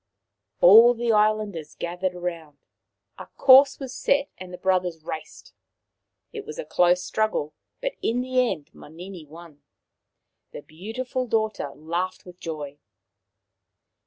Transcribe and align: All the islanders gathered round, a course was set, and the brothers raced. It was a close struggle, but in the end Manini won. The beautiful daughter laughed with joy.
All 0.61 0.95
the 0.95 1.11
islanders 1.11 1.75
gathered 1.75 2.15
round, 2.15 2.57
a 3.19 3.27
course 3.37 3.79
was 3.79 3.93
set, 3.93 4.29
and 4.39 4.51
the 4.51 4.57
brothers 4.57 5.03
raced. 5.03 5.53
It 6.33 6.43
was 6.43 6.57
a 6.57 6.65
close 6.65 7.03
struggle, 7.03 7.53
but 7.81 7.93
in 8.01 8.21
the 8.21 8.49
end 8.51 8.71
Manini 8.73 9.25
won. 9.27 9.61
The 10.53 10.63
beautiful 10.63 11.27
daughter 11.27 11.69
laughed 11.75 12.25
with 12.25 12.39
joy. 12.39 12.79